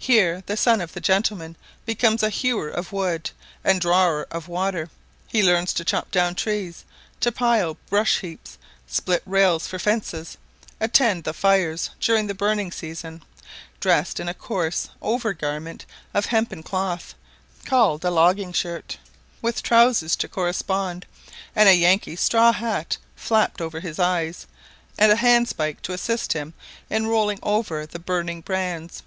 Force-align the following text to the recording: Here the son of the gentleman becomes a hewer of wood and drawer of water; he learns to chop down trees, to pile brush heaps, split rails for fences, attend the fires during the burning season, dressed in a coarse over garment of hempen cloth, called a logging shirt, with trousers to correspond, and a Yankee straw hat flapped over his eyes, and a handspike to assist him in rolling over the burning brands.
Here 0.00 0.42
the 0.46 0.56
son 0.56 0.80
of 0.80 0.92
the 0.94 1.00
gentleman 1.00 1.56
becomes 1.84 2.22
a 2.24 2.28
hewer 2.30 2.68
of 2.68 2.92
wood 2.92 3.30
and 3.62 3.80
drawer 3.80 4.26
of 4.32 4.48
water; 4.48 4.90
he 5.28 5.44
learns 5.44 5.72
to 5.74 5.84
chop 5.84 6.10
down 6.10 6.34
trees, 6.34 6.84
to 7.20 7.30
pile 7.30 7.74
brush 7.88 8.18
heaps, 8.20 8.58
split 8.88 9.22
rails 9.26 9.66
for 9.68 9.78
fences, 9.78 10.38
attend 10.80 11.22
the 11.22 11.32
fires 11.34 11.90
during 12.00 12.26
the 12.26 12.34
burning 12.34 12.72
season, 12.72 13.22
dressed 13.80 14.18
in 14.20 14.28
a 14.28 14.34
coarse 14.34 14.88
over 15.02 15.32
garment 15.32 15.84
of 16.14 16.26
hempen 16.26 16.62
cloth, 16.64 17.14
called 17.64 18.04
a 18.04 18.10
logging 18.10 18.52
shirt, 18.52 18.98
with 19.42 19.62
trousers 19.62 20.16
to 20.16 20.28
correspond, 20.28 21.06
and 21.54 21.68
a 21.68 21.74
Yankee 21.74 22.16
straw 22.16 22.50
hat 22.52 22.96
flapped 23.14 23.60
over 23.60 23.80
his 23.80 23.98
eyes, 24.00 24.46
and 24.96 25.10
a 25.12 25.16
handspike 25.16 25.80
to 25.82 25.92
assist 25.92 26.32
him 26.32 26.54
in 26.90 27.06
rolling 27.06 27.38
over 27.42 27.86
the 27.86 28.00
burning 28.00 28.40
brands. 28.40 29.02